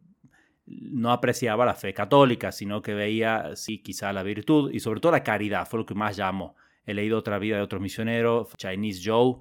no 0.69 1.13
apreciaba 1.13 1.65
la 1.65 1.75
fe 1.75 1.95
católica, 1.95 2.53
sino 2.53 2.83
que 2.83 2.95
veía, 2.95 3.57
sí, 3.57 3.79
quizá 3.79 4.13
la 4.13 4.23
virtud 4.23 4.71
y 4.73 4.81
sobre 4.81 5.01
todo 5.01 5.13
la 5.13 5.23
caridad, 5.23 5.67
fue 5.67 5.81
lo 5.81 5.87
que 5.87 5.95
más 5.95 6.17
llamó. 6.17 6.57
He 6.85 6.95
leído 6.95 7.19
otra 7.19 7.39
vida 7.39 7.57
de 7.57 7.63
otros 7.63 7.81
misioneros, 7.81 8.49
Chinese 8.57 9.03
Joe, 9.05 9.37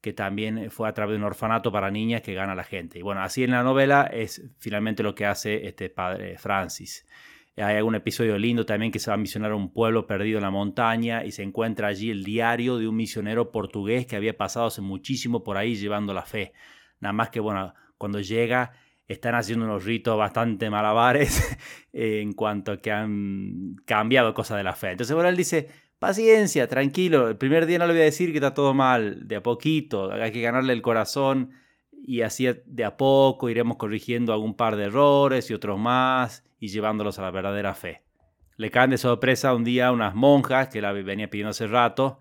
que 0.00 0.12
también 0.12 0.70
fue 0.70 0.88
a 0.88 0.92
través 0.92 1.14
de 1.14 1.18
un 1.18 1.24
orfanato 1.24 1.70
para 1.70 1.90
niñas 1.90 2.22
que 2.22 2.34
gana 2.34 2.54
la 2.54 2.64
gente. 2.64 2.98
Y 2.98 3.02
bueno, 3.02 3.22
así 3.22 3.44
en 3.44 3.52
la 3.52 3.62
novela 3.62 4.10
es 4.12 4.42
finalmente 4.58 5.02
lo 5.02 5.14
que 5.14 5.26
hace 5.26 5.66
este 5.66 5.90
padre 5.90 6.36
Francis. 6.38 7.06
Hay 7.56 7.76
algún 7.76 7.94
episodio 7.94 8.38
lindo 8.38 8.64
también 8.64 8.90
que 8.90 8.98
se 8.98 9.10
va 9.10 9.14
a 9.14 9.18
misionar 9.18 9.52
a 9.52 9.56
un 9.56 9.72
pueblo 9.72 10.06
perdido 10.06 10.38
en 10.38 10.44
la 10.44 10.50
montaña 10.50 11.24
y 11.24 11.32
se 11.32 11.42
encuentra 11.42 11.88
allí 11.88 12.10
el 12.10 12.24
diario 12.24 12.78
de 12.78 12.88
un 12.88 12.96
misionero 12.96 13.52
portugués 13.52 14.06
que 14.06 14.16
había 14.16 14.36
pasado 14.36 14.66
hace 14.66 14.80
muchísimo 14.80 15.44
por 15.44 15.58
ahí 15.58 15.76
llevando 15.76 16.14
la 16.14 16.22
fe. 16.22 16.52
Nada 16.98 17.12
más 17.12 17.28
que, 17.28 17.40
bueno, 17.40 17.74
cuando 17.98 18.20
llega 18.20 18.72
están 19.08 19.34
haciendo 19.34 19.64
unos 19.64 19.84
ritos 19.84 20.16
bastante 20.16 20.70
malabares 20.70 21.56
en 21.92 22.32
cuanto 22.32 22.72
a 22.72 22.76
que 22.78 22.90
han 22.90 23.76
cambiado 23.84 24.34
cosas 24.34 24.58
de 24.58 24.64
la 24.64 24.74
fe. 24.74 24.92
Entonces, 24.92 25.14
bueno, 25.14 25.28
él 25.28 25.36
dice, 25.36 25.68
paciencia, 25.98 26.68
tranquilo, 26.68 27.28
el 27.28 27.36
primer 27.36 27.66
día 27.66 27.78
no 27.78 27.86
le 27.86 27.92
voy 27.92 28.02
a 28.02 28.06
decir 28.06 28.30
que 28.32 28.38
está 28.38 28.54
todo 28.54 28.74
mal, 28.74 29.26
de 29.28 29.36
a 29.36 29.42
poquito, 29.42 30.12
hay 30.12 30.32
que 30.32 30.40
ganarle 30.40 30.72
el 30.72 30.82
corazón 30.82 31.50
y 32.04 32.22
así 32.22 32.48
de 32.66 32.84
a 32.84 32.96
poco 32.96 33.48
iremos 33.48 33.76
corrigiendo 33.76 34.32
algún 34.32 34.54
par 34.54 34.76
de 34.76 34.84
errores 34.84 35.50
y 35.50 35.54
otros 35.54 35.78
más 35.78 36.44
y 36.58 36.68
llevándolos 36.68 37.18
a 37.18 37.22
la 37.22 37.30
verdadera 37.30 37.74
fe. 37.74 38.02
Le 38.56 38.70
caen 38.70 38.90
de 38.90 38.98
sorpresa 38.98 39.54
un 39.54 39.64
día 39.64 39.92
unas 39.92 40.14
monjas 40.14 40.68
que 40.68 40.80
la 40.80 40.92
venía 40.92 41.30
pidiendo 41.30 41.50
hace 41.50 41.66
rato 41.66 42.18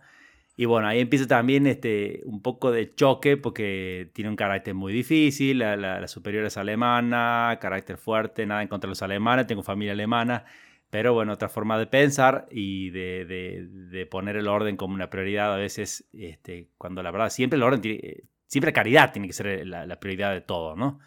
y 0.62 0.66
bueno, 0.66 0.88
ahí 0.88 1.00
empieza 1.00 1.26
también 1.26 1.66
este, 1.66 2.22
un 2.26 2.40
poco 2.44 2.70
de 2.70 2.94
choque 2.94 3.36
porque 3.36 4.12
tiene 4.14 4.30
un 4.30 4.36
carácter 4.36 4.76
muy 4.76 4.94
difícil, 4.94 5.58
la, 5.58 6.08
superior 6.08 6.46
es 6.46 6.56
alemana, 6.56 7.58
carácter 7.60 7.98
fuerte, 7.98 8.46
nada 8.46 8.62
en 8.62 8.68
contra 8.68 8.88
de 8.88 8.92
los 8.92 9.02
alemanes, 9.02 9.48
tengo 9.48 9.64
familia 9.64 9.94
alemana, 9.94 10.46
pero 10.92 11.16
bueno, 11.16 11.34
otra 11.34 11.50
forma 11.50 11.80
de 11.80 11.88
pensar 11.88 12.48
y 12.52 12.92
de, 12.92 14.08
poner 14.12 14.36
el 14.36 14.48
orden 14.48 14.78
como 14.78 14.94
una 14.94 15.10
prioridad 15.10 15.52
a 15.52 15.58
veces, 15.58 16.08
este, 16.14 16.68
cuando 16.78 17.02
la 17.02 17.10
verdad 17.10 17.32
siempre 17.32 17.58
el 17.58 17.64
orden, 17.64 17.82
tiene, 17.82 18.18
siempre 18.46 18.72
caridad 18.72 19.12
tiene 19.14 19.26
que 19.26 19.34
ser 19.34 19.66
la, 19.66 20.00
prioridad 20.00 20.32
de 20.32 20.42
todo, 20.42 20.76
¿no? 20.76 21.00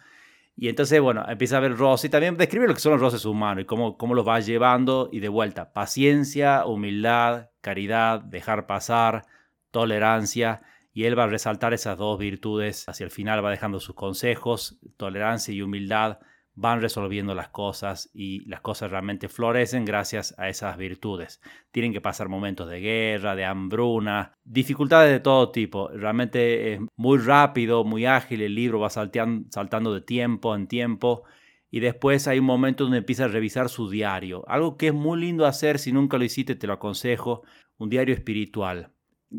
Y 0.57 0.67
entonces, 0.67 0.99
bueno, 0.99 1.23
empieza 1.29 1.55
a 1.55 1.61
ver 1.61 1.77
roces 1.77 2.09
y 2.09 2.11
también 2.11 2.35
describe 2.35 2.67
lo 2.67 2.73
que 2.73 2.81
son 2.81 2.91
los 2.91 3.01
roces 3.01 3.23
humanos 3.23 3.61
y 3.61 3.65
cómo, 3.65 3.97
cómo 3.97 4.15
los 4.15 4.27
va 4.27 4.37
llevando 4.41 5.07
y 5.13 5.21
de 5.21 5.29
vuelta. 5.29 5.71
Paciencia, 5.71 6.65
humildad, 6.65 7.51
caridad, 7.61 8.19
dejar 8.19 8.67
pasar, 8.67 9.23
tolerancia. 9.75 10.61
Y 10.93 11.03
él 11.03 11.19
va 11.19 11.25
a 11.25 11.27
resaltar 11.27 11.73
esas 11.73 11.97
dos 11.97 12.17
virtudes. 12.17 12.87
Hacia 12.87 13.03
el 13.03 13.11
final 13.11 13.43
va 13.43 13.51
dejando 13.51 13.81
sus 13.81 13.93
consejos, 13.93 14.79
tolerancia 14.95 15.53
y 15.53 15.61
humildad 15.61 16.19
van 16.57 16.79
resolviendo 16.79 17.35
las 17.35 17.49
cosas 17.49 18.09
y 18.13 18.45
las 18.47 18.61
cosas 18.61 18.89
realmente 18.89 19.27
florecen 19.27 19.83
gracias 19.83 20.33
a 20.37 20.47
esas 20.47 20.77
virtudes. 20.77 21.41
Tienen 21.71 21.91
que 21.91 21.99
pasar 21.99 22.29
momentos 22.29 22.69
de 22.69 22.79
guerra, 22.79 23.35
de 23.35 23.43
hambruna, 23.43 24.31
dificultades 24.45 25.11
de 25.11 25.19
todo 25.19 25.51
tipo. 25.51 25.89
Realmente 25.89 26.73
es 26.73 26.79
muy 26.95 27.17
rápido, 27.17 27.83
muy 27.83 28.05
ágil, 28.05 28.41
el 28.41 28.55
libro 28.55 28.79
va 28.79 28.89
saltando 28.89 29.93
de 29.93 30.01
tiempo 30.01 30.55
en 30.55 30.67
tiempo 30.67 31.23
y 31.69 31.81
después 31.81 32.25
hay 32.29 32.39
un 32.39 32.45
momento 32.45 32.85
donde 32.85 32.99
empieza 32.99 33.25
a 33.25 33.27
revisar 33.27 33.67
su 33.67 33.89
diario. 33.89 34.45
Algo 34.47 34.77
que 34.77 34.87
es 34.87 34.93
muy 34.93 35.19
lindo 35.19 35.45
hacer, 35.45 35.77
si 35.77 35.91
nunca 35.91 36.17
lo 36.17 36.23
hiciste 36.23 36.55
te 36.55 36.67
lo 36.67 36.73
aconsejo, 36.73 37.41
un 37.77 37.89
diario 37.89 38.15
espiritual. 38.15 38.94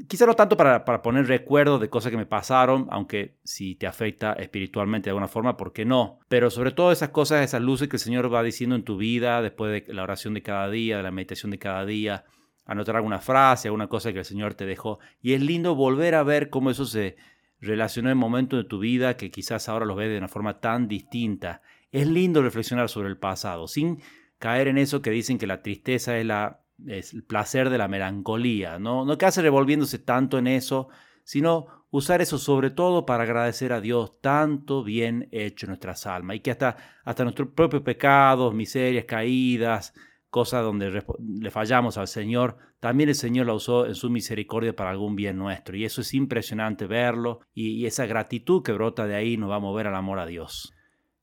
Quizá 0.08 0.26
no 0.26 0.34
tanto 0.34 0.56
para, 0.56 0.84
poner 1.02 1.26
recuerdo 1.26 1.78
de 1.78 1.88
cosas 1.88 2.10
que 2.10 2.16
me 2.16 2.26
pasaron, 2.26 2.86
aunque 2.90 3.38
si 3.44 3.74
te 3.74 3.86
afecta 3.86 4.32
espiritualmente 4.34 5.06
de 5.06 5.10
alguna 5.10 5.28
forma, 5.28 5.56
¿por 5.56 5.72
qué 5.72 5.84
no? 5.84 6.18
Pero 6.28 6.50
sobre 6.50 6.72
todo 6.72 6.92
esas 6.92 7.10
cosas, 7.10 7.44
esas 7.44 7.62
luces 7.62 7.88
que 7.88 7.96
el 7.96 8.00
Señor 8.00 8.32
va 8.32 8.42
diciendo 8.42 8.76
en 8.76 8.84
tu 8.84 8.96
vida, 8.96 9.42
después 9.42 9.86
de 9.86 9.94
la 9.94 10.02
oración 10.02 10.34
de 10.34 10.42
cada 10.42 10.68
día, 10.68 10.96
de 10.96 11.02
la 11.02 11.10
meditación 11.10 11.50
de 11.50 11.58
cada 11.58 11.84
día, 11.84 12.24
anotar 12.64 12.96
alguna 12.96 13.20
frase, 13.20 13.68
alguna 13.68 13.88
cosa 13.88 14.12
que 14.12 14.20
el 14.20 14.24
Señor 14.24 14.54
te 14.54 14.66
dejó. 14.66 14.98
Y 15.22 15.34
es 15.34 15.40
lindo 15.40 15.74
volver 15.74 16.14
a 16.14 16.22
ver 16.22 16.50
cómo 16.50 16.70
eso 16.70 16.84
se 16.84 17.16
relacionó 17.60 18.10
en 18.10 18.18
momentos 18.18 18.62
de 18.62 18.68
tu 18.68 18.78
vida 18.78 19.16
que 19.16 19.30
quizás 19.30 19.68
ahora 19.68 19.86
los 19.86 19.96
ves 19.96 20.10
de 20.10 20.18
una 20.18 20.28
forma 20.28 20.60
tan 20.60 20.88
distinta. 20.88 21.62
Es 21.90 22.06
lindo 22.06 22.42
reflexionar 22.42 22.88
sobre 22.88 23.08
el 23.08 23.18
pasado, 23.18 23.68
sin 23.68 24.02
caer 24.38 24.68
en 24.68 24.78
eso 24.78 25.00
que 25.00 25.10
dicen 25.10 25.38
que 25.38 25.46
la 25.46 25.62
tristeza 25.62 26.18
es 26.18 26.26
la 26.26 26.65
es 26.86 27.14
el 27.14 27.24
placer 27.24 27.70
de 27.70 27.78
la 27.78 27.88
melancolía, 27.88 28.78
¿no? 28.78 29.04
No 29.04 29.18
quedarse 29.18 29.42
revolviéndose 29.42 29.98
tanto 29.98 30.38
en 30.38 30.46
eso, 30.46 30.88
sino 31.24 31.86
usar 31.90 32.20
eso 32.20 32.38
sobre 32.38 32.70
todo 32.70 33.06
para 33.06 33.24
agradecer 33.24 33.72
a 33.72 33.80
Dios 33.80 34.20
tanto 34.20 34.84
bien 34.84 35.28
hecho 35.32 35.66
en 35.66 35.70
nuestras 35.70 36.06
almas 36.06 36.36
y 36.36 36.40
que 36.40 36.50
hasta, 36.50 36.76
hasta 37.04 37.24
nuestros 37.24 37.48
propios 37.48 37.82
pecados, 37.82 38.54
miserias, 38.54 39.06
caídas, 39.06 39.94
cosas 40.28 40.62
donde 40.62 41.02
le 41.18 41.50
fallamos 41.50 41.96
al 41.96 42.08
Señor, 42.08 42.58
también 42.80 43.08
el 43.08 43.14
Señor 43.14 43.46
la 43.46 43.54
usó 43.54 43.86
en 43.86 43.94
su 43.94 44.10
misericordia 44.10 44.76
para 44.76 44.90
algún 44.90 45.16
bien 45.16 45.38
nuestro. 45.38 45.76
Y 45.76 45.84
eso 45.84 46.02
es 46.02 46.12
impresionante 46.12 46.86
verlo 46.86 47.40
y, 47.54 47.70
y 47.70 47.86
esa 47.86 48.06
gratitud 48.06 48.62
que 48.62 48.72
brota 48.72 49.06
de 49.06 49.14
ahí 49.14 49.36
nos 49.36 49.50
va 49.50 49.56
a 49.56 49.60
mover 49.60 49.86
al 49.86 49.94
amor 49.94 50.18
a 50.18 50.26
Dios. 50.26 50.74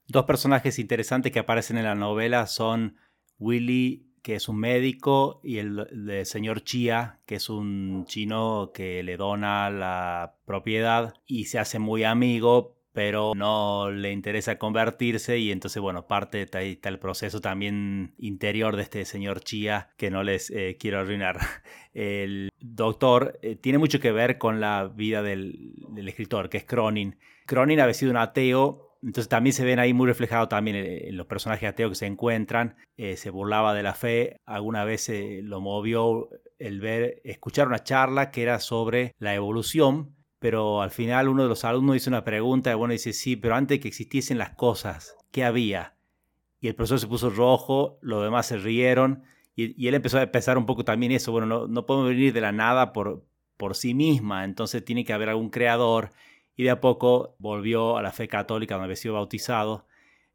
Dos 0.08 0.26
personajes 0.26 0.80
interesantes 0.80 1.32
que 1.32 1.40
aparecen 1.40 1.78
en 1.78 1.86
la 1.86 1.96
novela 1.96 2.48
son 2.48 2.98
Willy 3.38 4.13
que 4.24 4.36
es 4.36 4.48
un 4.50 4.58
médico, 4.58 5.42
y 5.44 5.58
el, 5.58 6.26
señor 6.26 6.64
Chia, 6.64 7.20
que 7.26 7.36
es 7.36 7.50
un 7.50 8.06
chino 8.08 8.72
que 8.74 9.04
le 9.04 9.18
dona 9.18 9.70
la 9.70 10.36
propiedad 10.46 11.14
y 11.28 11.46
se 11.46 11.60
hace 11.60 11.78
muy 11.78 12.06
amigo, 12.06 12.78
pero 12.94 13.34
no 13.36 13.92
le 13.92 14.12
interesa 14.12 14.58
convertirse 14.58 15.40
y 15.40 15.52
entonces, 15.52 15.82
bueno, 15.82 16.08
parte 16.08 16.48
ahí 16.54 16.74
está 16.74 16.90
el 16.90 17.00
proceso 17.00 17.42
también 17.42 18.14
interior 18.18 18.78
de 18.78 18.84
este 18.84 19.04
señor 19.04 19.42
Chia 19.42 19.90
que 19.98 20.10
no 20.10 20.24
les 20.24 20.50
eh, 20.52 20.78
quiero 20.80 21.00
arruinar. 21.00 21.40
El 21.94 22.50
doctor 22.60 23.40
eh, 23.42 23.56
tiene 23.56 23.78
mucho 23.78 24.00
que 24.00 24.12
ver 24.12 24.38
con 24.38 24.62
la 24.62 24.88
vida 24.88 25.22
del, 25.22 25.74
del 25.90 26.08
escritor, 26.08 26.50
que 26.50 26.58
es 26.58 26.66
Cronin. 26.66 27.18
Cronin 27.46 27.80
había 27.80 27.94
sido 27.94 28.12
un 28.12 28.18
ateo 28.18 28.83
entonces 29.04 29.28
también 29.28 29.54
se 29.54 29.66
ven 29.66 29.80
ahí 29.80 29.94
muy 29.94 30.08
reflejados 30.08 30.50
también 30.50 30.78
en, 30.78 31.18
los 31.18 31.28
personajes 31.28 31.68
ateos 31.68 31.92
que 31.92 31.96
se 31.96 32.06
encuentran. 32.06 32.78
Eh, 32.96 33.18
se 33.18 33.30
burlaba 33.30 33.74
de 33.74 33.84
la 33.84 33.94
fe. 33.94 34.40
Alguna 34.46 34.86
vez 34.86 35.12
lo 35.44 35.60
movió 35.60 36.30
el 36.58 36.80
ver, 36.80 37.22
escuchar 37.26 37.68
una 37.68 37.84
charla 37.84 38.32
que 38.32 38.44
era 38.44 38.60
sobre 38.60 39.14
la 39.20 39.36
evolución. 39.36 40.16
Pero 40.40 40.82
al 40.82 40.92
final 40.92 41.28
uno 41.28 41.44
de 41.44 41.50
los 41.50 41.66
alumnos 41.66 41.98
hizo 41.98 42.10
una 42.10 42.24
pregunta 42.24 42.72
y 42.72 42.76
bueno, 42.76 42.94
dice, 42.94 43.14
sí, 43.14 43.36
pero 43.36 43.56
antes 43.56 43.80
que 43.80 43.88
existiesen 43.88 44.38
las 44.38 44.52
cosas, 44.52 45.16
¿qué 45.32 45.44
había? 45.44 45.96
Y 46.60 46.68
el 46.68 46.76
profesor 46.76 47.00
se 47.00 47.08
puso 47.08 47.30
rojo, 47.30 47.98
los 48.02 48.24
demás 48.24 48.48
se 48.48 48.58
rieron 48.58 49.24
y, 49.56 49.88
él 49.88 49.94
empezó 49.94 50.20
a 50.20 50.26
pensar 50.28 50.58
un 50.58 50.66
poco 50.66 50.84
también 50.84 51.12
eso, 51.12 51.32
bueno, 51.32 51.48
no, 51.48 51.68
no 51.68 51.86
podemos 51.86 52.10
venir 52.10 52.34
de 52.34 52.42
la 52.42 52.52
nada 52.52 52.92
por, 52.92 53.24
por 53.58 53.76
sí 53.76 53.94
misma, 53.94 54.44
entonces 54.44 54.84
tiene 54.84 55.06
que 55.06 55.14
haber 55.14 55.30
algún 55.30 55.50
creador 55.50 56.12
y 56.56 56.64
de 56.64 56.70
a 56.70 56.82
poco 56.82 57.36
volvió 57.40 57.98
a 57.98 58.02
la 58.02 58.12
fe 58.12 58.28
católica 58.28 58.76
donde 58.76 58.86
había 58.86 58.96
sido 58.96 59.16
bautizado. 59.16 59.88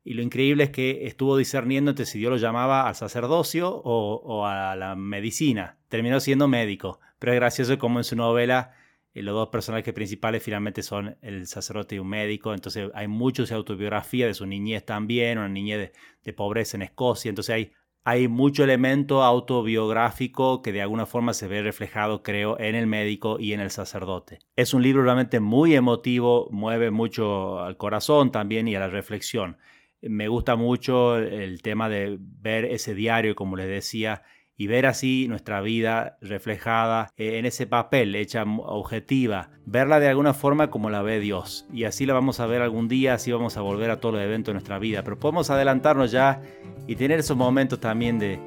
Y 0.05 0.15
lo 0.15 0.23
increíble 0.23 0.65
es 0.65 0.71
que 0.71 1.07
estuvo 1.07 1.37
discerniendo 1.37 1.91
entre 1.91 2.07
si 2.07 2.19
Dios 2.19 2.31
lo 2.31 2.37
llamaba 2.39 2.89
al 2.89 2.95
sacerdocio 2.95 3.71
o, 3.71 4.47
a 4.47 4.75
la 4.75 4.97
medicina. 4.97 5.79
Terminó 5.89 6.21
siendo 6.21 6.49
médico, 6.49 7.01
pero 7.19 7.33
es 7.33 7.37
gracioso 7.37 7.79
como 7.79 7.99
en 7.99 8.05
su 8.05 8.17
novela 8.17 8.73
eh, 9.15 9.23
los 9.23 9.35
dos 9.35 9.49
personajes 9.49 9.93
principales 9.93 10.43
finalmente 10.43 10.83
son 10.83 11.17
el 11.21 11.47
sacerdote 11.47 11.97
y 11.97 11.99
un 11.99 12.09
médico, 12.09 12.55
entonces 12.55 12.91
hay 12.95 13.09
mucho 13.09 13.45
de 13.45 13.55
autobiografía 13.55 14.27
de 14.27 14.35
su 14.35 14.47
niñez 14.47 14.85
también, 14.85 15.39
una 15.39 15.49
niñez 15.49 15.79
de, 15.79 15.93
de 16.25 16.33
pobreza 16.33 16.77
en 16.77 16.83
Escocia, 16.83 17.29
entonces 17.29 17.55
hay 17.55 17.73
hay 18.09 18.27
mucho 18.27 18.65
elemento 18.65 19.23
autobiográfico 19.23 20.63
que 20.63 20.73
de 20.73 20.81
alguna 20.81 21.05
forma 21.05 21.35
se 21.35 21.47
ve 21.47 21.61
reflejado, 21.61 22.23
creo, 22.23 22.59
en 22.59 22.75
el 22.75 22.87
médico 22.87 23.37
y 23.39 23.53
en 23.53 23.61
el 23.61 23.71
sacerdote. 23.71 24.39
Es 24.57 24.73
un 24.73 24.83
libro 24.83 25.03
realmente 25.03 25.41
muy 25.41 25.75
emotivo, 25.75 26.49
mueve 26.51 26.91
mucho 26.91 27.61
al 27.61 27.77
corazón 27.77 28.33
también 28.33 28.67
y 28.67 28.75
a 28.75 28.81
la 28.81 28.89
reflexión. 28.89 29.59
Me 30.01 30.27
gusta 30.29 30.57
mucho 30.57 31.19
el 31.19 31.61
tema 31.61 31.91
de 31.91 32.17
ver 32.19 32.65
ese 32.65 32.95
diario, 32.95 33.35
como 33.35 33.57
les 33.57 33.69
decía, 33.69 34.23
y 34.61 34.67
ver 34.67 34.87
así 34.87 35.27
nuestra 35.29 35.61
vida 35.61 36.19
reflejada 36.21 37.13
en 37.17 37.47
ese 37.47 37.69
papel, 37.69 38.17
hecha 38.17 38.43
objetiva, 38.43 39.51
verla 39.65 40.01
de 40.01 40.09
alguna 40.09 40.35
forma 40.35 40.69
como 40.69 40.91
la 40.91 41.01
ve 41.01 41.21
Dios. 41.21 41.65
Y 41.73 41.85
así 41.85 42.07
la 42.07 42.15
vamos 42.15 42.41
a 42.41 42.47
ver 42.47 42.61
algún 42.61 42.89
día, 42.89 43.15
así 43.15 43.31
vamos 43.31 43.57
a 43.57 43.61
volver 43.61 43.89
a 43.93 44.01
todos 44.01 44.17
los 44.17 44.25
eventos 44.25 44.49
de 44.49 44.55
nuestra 44.55 44.81
vida. 44.81 45.05
Pero 45.05 45.17
podemos 45.17 45.49
adelantarnos 45.51 46.11
ya 46.11 46.43
y 46.89 46.97
tener 46.97 47.21
esos 47.21 47.37
momentos 47.37 47.79
también 47.79 48.19
de, 48.19 48.41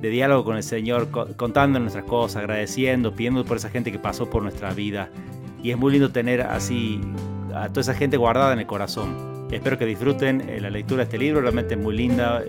diálogo 0.00 0.42
con 0.42 0.56
el 0.56 0.62
Señor, 0.62 1.10
contando 1.36 1.78
nuestras 1.78 2.04
cosas, 2.04 2.36
agradeciendo, 2.36 3.14
pidiendo 3.14 3.44
por 3.44 3.58
esa 3.58 3.68
gente 3.68 3.92
que 3.92 3.98
pasó 3.98 4.30
por 4.30 4.42
nuestra 4.42 4.72
vida. 4.72 5.10
Y 5.62 5.70
es 5.70 5.76
muy 5.76 5.92
lindo 5.92 6.10
tener 6.10 6.40
así 6.40 6.98
a 7.54 7.68
toda 7.68 7.82
esa 7.82 7.94
gente 7.94 8.16
guardada 8.16 8.54
en 8.54 8.60
el 8.60 8.66
corazón. 8.66 9.37
Espero 9.50 9.78
que 9.78 9.86
disfruten 9.86 10.42
eh, 10.42 10.60
la 10.60 10.70
lectura 10.70 10.98
de 10.98 11.04
este 11.04 11.18
libro, 11.18 11.40
realmente 11.40 11.74
es 11.74 11.80
muy 11.80 11.96
linda. 11.96 12.42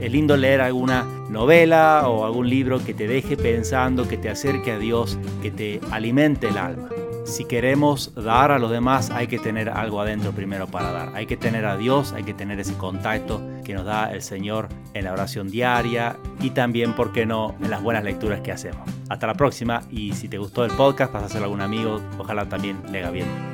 Es 0.00 0.12
lindo 0.12 0.36
leer 0.36 0.60
alguna 0.60 1.04
novela 1.30 2.08
o 2.08 2.24
algún 2.24 2.48
libro 2.48 2.84
que 2.84 2.94
te 2.94 3.06
deje 3.06 3.36
pensando, 3.36 4.06
que 4.06 4.16
te 4.16 4.28
acerque 4.28 4.72
a 4.72 4.78
Dios, 4.78 5.18
que 5.42 5.50
te 5.50 5.80
alimente 5.90 6.48
el 6.48 6.58
alma. 6.58 6.88
Si 7.24 7.46
queremos 7.46 8.14
dar 8.14 8.52
a 8.52 8.58
los 8.58 8.70
demás, 8.70 9.10
hay 9.10 9.26
que 9.26 9.38
tener 9.38 9.70
algo 9.70 10.00
adentro 10.00 10.32
primero 10.32 10.66
para 10.66 10.92
dar. 10.92 11.12
Hay 11.14 11.24
que 11.24 11.38
tener 11.38 11.64
a 11.64 11.78
Dios, 11.78 12.12
hay 12.12 12.22
que 12.22 12.34
tener 12.34 12.60
ese 12.60 12.74
contacto 12.74 13.40
que 13.64 13.72
nos 13.72 13.86
da 13.86 14.12
el 14.12 14.20
Señor 14.20 14.68
en 14.92 15.04
la 15.04 15.12
oración 15.12 15.48
diaria 15.48 16.16
y 16.40 16.50
también, 16.50 16.92
¿por 16.92 17.12
qué 17.12 17.24
no?, 17.24 17.56
en 17.62 17.70
las 17.70 17.82
buenas 17.82 18.04
lecturas 18.04 18.42
que 18.42 18.52
hacemos. 18.52 18.86
Hasta 19.08 19.26
la 19.26 19.34
próxima 19.34 19.82
y 19.90 20.12
si 20.12 20.28
te 20.28 20.36
gustó 20.36 20.66
el 20.66 20.72
podcast, 20.72 21.10
pasáselo 21.12 21.44
a 21.44 21.46
algún 21.46 21.62
amigo, 21.62 22.00
ojalá 22.18 22.46
también 22.46 22.78
le 22.92 23.10
bien. 23.10 23.53